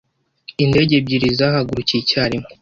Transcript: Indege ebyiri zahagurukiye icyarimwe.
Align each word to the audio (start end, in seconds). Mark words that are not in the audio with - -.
Indege 0.63 0.93
ebyiri 0.99 1.27
zahagurukiye 1.39 1.99
icyarimwe. 2.01 2.49